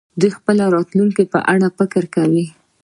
[0.19, 2.45] دوی د خپلې راتلونکې په اړه فکر کوي.